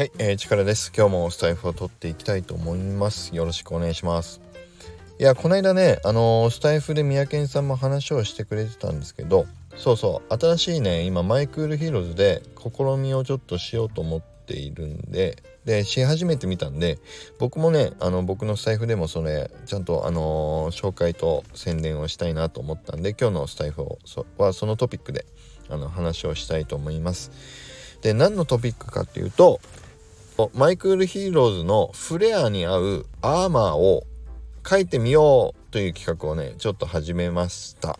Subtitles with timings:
[0.00, 0.90] はい、えー、力です。
[0.96, 3.36] 今日もスタエフを録っていきたいと思います。
[3.36, 4.40] よろしくお願いします。
[5.18, 9.44] いや、この間ね、あのー、スタエフで三宅さんも話をしてくれてたんですけど、
[9.76, 16.98] そうそう、新しいね、今、マイクールヒーローズで試みをちょっとしようと思っているんで、で、し始めてみたんで、
[17.38, 25.26] 僕もね、あの、僕のスタエフでもそれ、ちゃんと、あのー、紹介と宣伝をしたいなと思ったんで、今日のスタエフをそはそのトピックで、
[25.68, 27.32] あの、話をしたいと思います。
[28.00, 29.60] で、何のトピックかっていうと、
[30.54, 34.04] マイクールヒーローズのフレアに合うアーマーを
[34.66, 37.98] 描いてみようという企画をねちょっと始めました。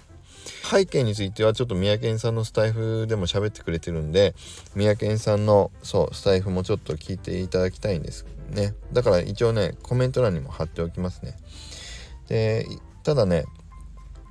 [0.71, 4.35] 背景についてはちょっと三宅さんのスタエフでも喋ってくれてるんで
[4.75, 8.75] 三宅さんのそうスタエフもちょっと聞いていただきたいんですね。
[8.93, 11.37] だから一応ねコメント欄にも貼っておきますね。
[12.29, 12.66] で
[13.02, 13.45] ただね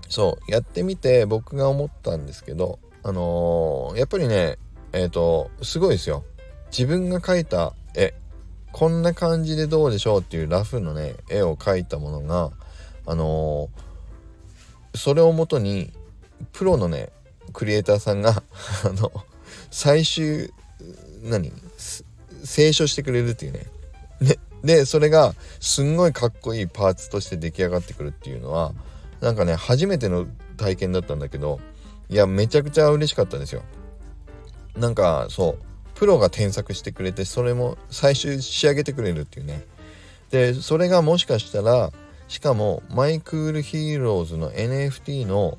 [0.08, 4.58] そうやってみて僕が思ったんですけどあのー、やっぱりね
[4.94, 6.24] えっ、ー、とすごいですよ。
[6.72, 8.14] 自分が描いた絵
[8.72, 12.52] こんな感じでどうでしょうっていうラフのね絵を描いたものが
[13.06, 15.92] あのー、それをもとに
[16.54, 17.10] プロのね
[17.54, 18.44] クリエイターさんが
[18.86, 19.12] あの
[19.72, 20.54] 最終
[21.24, 21.52] 何
[22.46, 23.68] 清書してくれるっていうね。
[24.22, 28.74] ででそれがすんごいかっこいいパーツとして出来上がってくるっていうのは
[29.22, 31.62] なんかね初めての体験だったんだけど
[32.10, 33.64] いやめちゃくちゃ嬉しかったんですよ。
[34.76, 35.69] なんかそう。
[36.00, 39.66] プロが添削してくれてそれも最終仕上げてくれるっていうね。
[40.32, 41.92] でそれがもしかしたら
[42.30, 45.58] しかもマイクールヒーローズの NFT の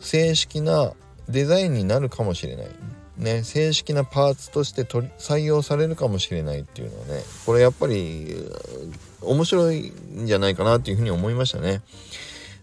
[0.00, 0.92] 正式な
[1.28, 2.66] デザインになるかもしれない。
[3.16, 8.34] ね正式なパーツとして取り採用されるかもしれないっていうのはねこれやっぱり
[9.22, 11.80] 面白いんじゃないかなっていうふうに思いましたね。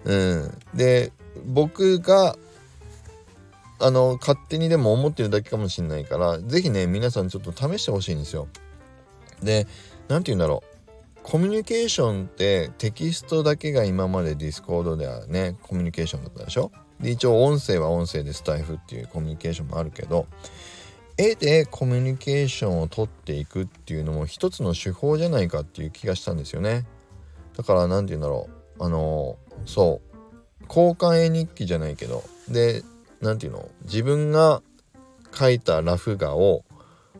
[0.04, 0.58] うん。
[0.74, 1.14] で
[1.46, 2.36] 僕が
[3.84, 8.48] あの勝手にでも思ってるだけかもしんないから是非ね皆さんちょっと試してほしいんですよ。
[9.42, 9.68] で
[10.08, 11.20] 何て言うんだろう。
[11.22, 16.72] コミュニケーションってテキストだけが今までディスコードではねコミュニケーションだったでしょ？
[17.00, 20.28] で一応音声は音声でスタイフっていうコミュニケーションもあるけど
[21.18, 26.86] 絵でコミュニケーションを取っていくっていうのも一つの手法じゃないかっていう気がしたんですよね。
[27.58, 28.48] だから何て言うんだろ
[28.80, 28.84] う。
[28.84, 30.66] あのそう。
[30.68, 32.24] 交換絵日記じゃないけど。
[32.50, 32.84] で
[33.24, 33.70] 何て言うの？
[33.84, 34.62] 自分が
[35.32, 36.64] 描いたラフ画を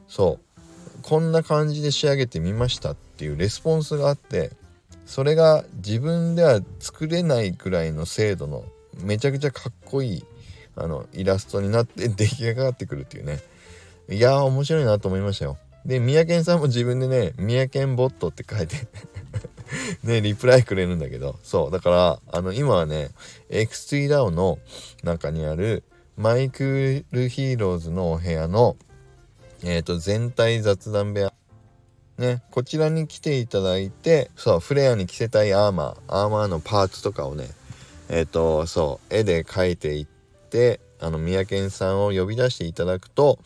[0.08, 0.62] そう
[1.02, 4.52] こんな感じで仕上げてみましたっていうレスポンスがあって
[5.06, 8.64] それが自分では作れないくらいの精度の
[9.02, 10.24] めちゃくちゃかっこいい
[10.76, 13.40] あのイラストになって 出来上がってくるっていうね。
[14.10, 15.58] いやー面白いなと思いましたよ。
[15.86, 18.76] で三宅さんも自分でね三宅ボットって書いて
[20.04, 23.10] ね、リプライくれるんだけど、そう、だから、あの、今はね、
[23.50, 24.60] X3 DAO の
[25.04, 25.84] 中にある、
[26.16, 28.78] マイクールヒーローズのお部屋の、
[29.64, 31.34] えっ、ー、と、全体雑談部屋。
[32.20, 37.48] ね、こちらに来ていただいて、そう、フレアに着せたいアーマー、アーマーのパーツとかをね、
[38.10, 40.06] えっ、ー、と、そう、絵で描いていっ
[40.50, 43.40] て、あの、三宅さんを呼び出していただくと、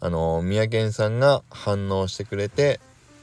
[0.00, 2.80] あの、三宅さんが反応してくれて、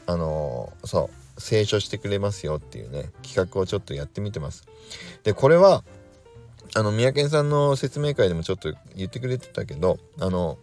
[0.08, 4.64] あの、そう、清書してくれますよっていうね、企画をちょっとやってみてます。
[5.24, 5.84] で、これは、
[6.74, 10.58] あの三宅さんの説明会でもちょっと言ってくれてたけどあの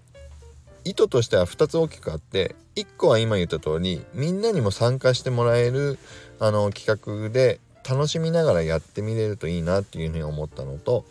[0.84, 5.98] 意図としては2つ大きくあって1個は今言った通りみんなにも参加してもらえる
[6.40, 6.86] あの企
[7.22, 11.04] 画で楽しみながらやってみれるといいなっていうふうに思ったのと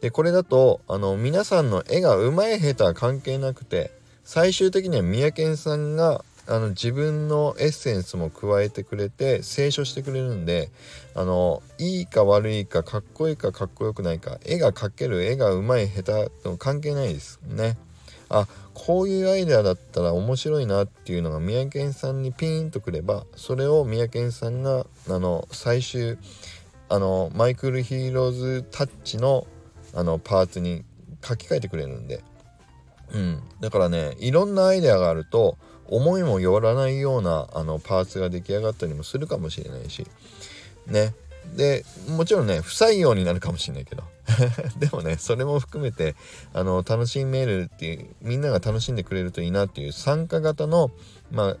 [0.00, 3.90] でこれだとあの皆さんの絵が上手い下手は関係なくて
[4.24, 10.70] 最終的には三宅さんがあの自分のエッセンスも加えてくれて清書してくれるんで
[11.14, 17.40] あのいいか悪いかかっこいいかかっこよくないか絵が描ける絵がうまい下手と関係ないです。
[17.42, 17.76] ね。
[18.28, 26.18] あこういうアイデアだったら面白いなっていうのが三宅さんにピーンとくればそれを三宅さんがあの最終
[26.88, 29.46] あのマイクルヒーローズタッチの
[29.94, 30.84] あのパーツに
[31.24, 32.22] 書き換えてくれるんで、
[33.12, 35.56] うん、だからねいろんなアイデアがあると
[35.88, 40.06] 思いもよらないようなあのパーツが出来上がったりもするかもしれないし。
[40.86, 41.14] ね。
[41.54, 44.02] でもちろんね不採用になるかもしれないけど。
[44.78, 46.16] でもねそれも含めて
[46.52, 50.90] あの楽しめるっていうみんなが楽しんでくれるといいなっていう参加型の
[51.30, 51.56] まあ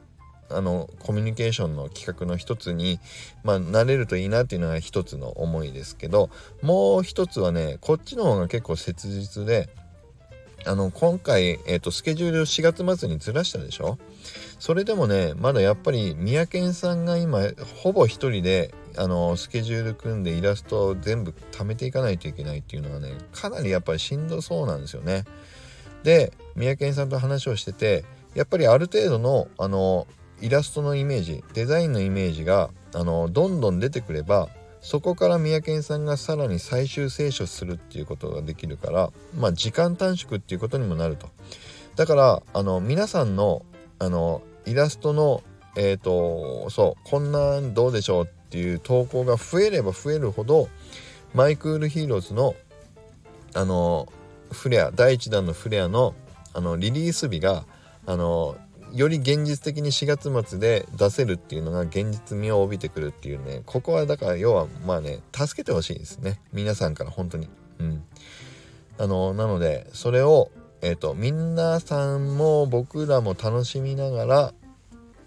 [0.48, 3.00] あのコミュニケーションの企画の一つに、
[3.42, 6.30] まあ、なれるといいなっていうのが一つの思いですけど
[6.62, 9.68] もう一つはねこっちの方が結構切実で
[10.66, 13.98] あの今回、えーと、スケジュールを4月末にずらしたでしょ？
[14.58, 17.40] それでもねまだやっぱり三宅さんが今
[17.82, 25.24] ほぼ一人であのスケジュール組んでイラストを全部貯めていかないといけないっていうのはねかなりやっぱりしんどそうなんですよね。
[26.02, 28.04] で三宅さんと話をしてて
[28.34, 30.06] やっぱりある程度のあの
[30.40, 34.48] イラストのイメージデザインのイメージがあのどんどん出てくれば
[34.86, 41.28] そこから三宅さんがさらに最終清書するっていうことができるからまあ時間短縮っていうことにもなると。
[41.96, 43.62] だからあの皆さんの
[43.98, 45.42] あのイラストの
[45.74, 50.68] えっ、ー、とそうこんなんどうでしょうっていう投稿が増えれば増えるほど
[51.34, 52.54] マイクールヒーローズの
[53.54, 54.06] あの
[54.52, 56.14] フレア第1弾のフレアの
[56.54, 57.64] あのリリース日が
[58.06, 58.56] あの
[58.96, 63.62] より現実的に4月末で出せるっていうのが現実味を帯びてくるっていうね。
[63.66, 66.40] ここはだから要はまあね助けてほしいですね。
[66.52, 67.48] 皆さんから本当に。
[67.78, 68.02] うん。
[68.98, 70.50] あのなのでそれを
[70.80, 74.54] えっ、ー、と皆さんも僕らも楽しみながら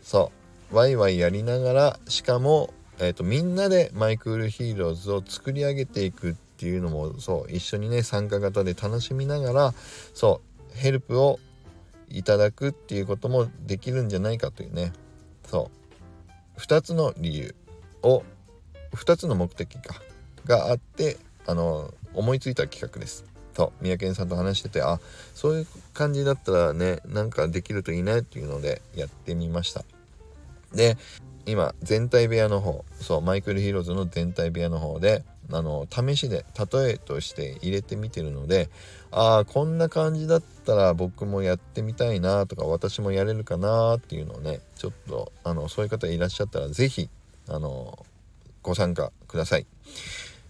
[0.01, 0.31] そ
[0.71, 9.73] うワイワイやりながらしかもえーと、みんなでマイクールヒーローズを作り上げていくっていうのもそう一緒にね参加型で楽しみながら
[10.13, 10.41] そ
[10.73, 11.39] うヘルプを
[12.09, 14.93] いただくっていうこともできるんじゃないかというね
[15.47, 15.69] そ
[16.57, 17.55] う2つの理由
[18.03, 18.23] を
[18.93, 20.01] 2つの目的か
[20.45, 23.25] があってあの思いついた企画です。
[23.55, 24.99] そう三宅さんと話しててあ
[25.35, 29.83] そういう感じだったらねなんかできるといいねっていうのでやってみました。
[30.73, 30.97] で
[31.45, 38.69] 今全体部屋の方そうマイクルヒーローズの全体部屋の方であの試しで例えとして入れてみてるので
[39.11, 47.09] ああこんな感じだったら僕もやってみたいなとか私もやれるかなっていうのをねちょっとあのそういう方いらっしゃったら是非
[47.47, 48.05] あの
[48.61, 49.65] ご参加ください。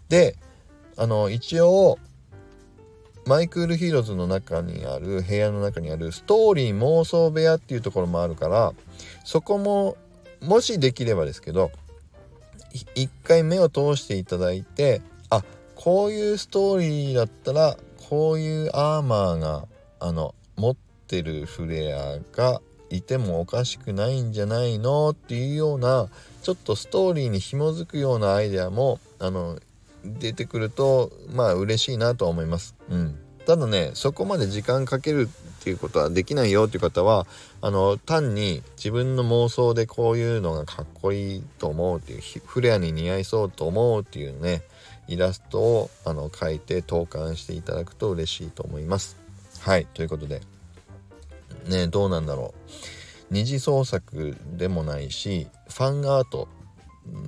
[0.10, 0.36] で
[0.98, 1.98] あの一応
[3.26, 8.74] マイクールヒーローズの中にある部屋の中にあるストーリー妄想部屋っていうところもあるから
[9.24, 9.98] そこも
[10.42, 11.72] もしできればですけど
[12.96, 15.44] 一回目を通していただいてあ
[15.76, 17.78] こういうストーリーだったら
[18.10, 19.68] こういうアーマーが
[20.00, 20.76] あの持っ
[21.08, 26.10] てるフレアがいてもおかしくないんじゃないのっていうような
[26.42, 29.60] ちょっとストーリーに紐づくようなアイデアもあの
[30.04, 32.76] 出てくるとまあ嬉しいなとは思います。
[32.90, 37.28] うん、ただねそこまで時間かけるっていうことはできないよっていう方は
[37.62, 44.62] あの単に自分の妄想でこういうのがかっこいいと思うっていうフレアに似合いそうと思うっていうね
[45.08, 49.18] イラストをあの描いて投函していただくと嬉しいと思います。
[49.60, 50.42] はいということで
[51.68, 52.72] ねどうなんだろう
[53.30, 56.48] 二次創作でもないしファンアート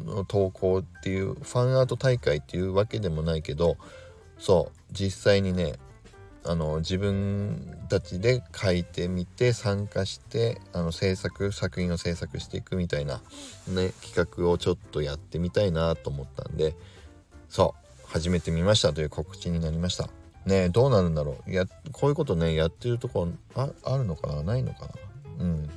[0.06, 3.78] の投稿っていうファンアート大会っていうわけでもないけど
[4.38, 5.74] そう実際にね
[6.44, 13.22] あの自分たちで書いてみて参加してあの制作作品を制作していくみたいな、
[13.68, 16.76] ね、企画をちょっとやってみたいなと思ったんで
[17.48, 20.10] そう始めてみましたという告知になりました。
[20.46, 21.52] ねどうなるんだろう。
[21.52, 24.42] やこういうことねやってるとこああるのかな？
[24.42, 25.46] ないのかな？
[25.46, 25.70] うん。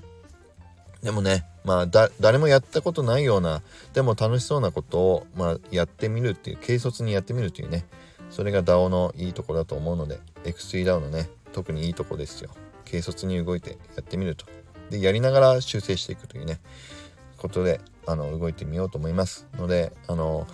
[1.03, 1.87] でもねまあ
[2.19, 3.63] 誰もやったことないような
[3.93, 7.85] でも楽しそうなことを、まあ、やってみるっていう軽率にやってみるっていうね
[8.31, 12.51] それが DAO のいいところだと思うので X3DAO のね特にいいとこですよ。
[12.85, 14.47] 軽率に動いてやってみると。
[14.91, 16.61] でやりながら修正していくというね
[17.39, 20.47] ことであの動いてみようと思いますのであの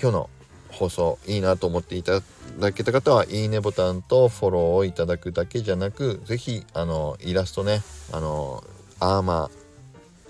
[0.00, 0.30] 今日の
[0.70, 2.20] 放送いいなと思っていた
[2.58, 8.64] だけた方はいいねボタンとフォローをいただくだけじゃなく是非あのイラストねあの
[9.00, 9.50] アーマー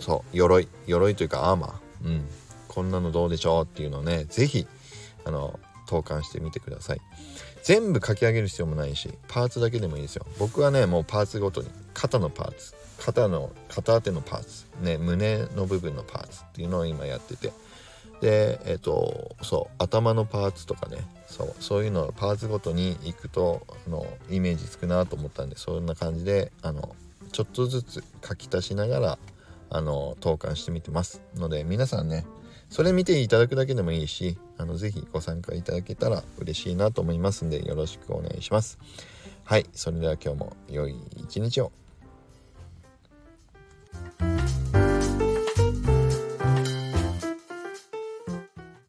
[0.02, 2.24] そう鎧鎧というかアーマーうん
[2.68, 4.66] こんなのどうでしょうっていうのをね是非
[5.24, 5.60] あの
[5.92, 7.00] 投函してみてください。
[7.62, 10.24] 全部書き上げる必要もないしパーツだけでもいいですよ。
[10.38, 17.52] 僕はねもうパーツごとに肩のパーツ肩の片手のパーツね胸の部分のパーツっていうのを今やってて。
[18.22, 26.94] でえっ、ー、とそう頭のパーツとかねそうそういうのをパーツごとに行くとあのイメージつくなと思ったんでそんな感じであの
[27.32, 29.18] ちょっとずつ書き足しながら
[29.74, 32.26] あの投函してみてますので皆さんね
[32.68, 38.78] それ見ていただくだけでもいいしあのぜひご参加いただけたら嬉しいなと思いますんでよろしくお願いします。
[39.44, 41.72] はいそれでは今日も良い一日を。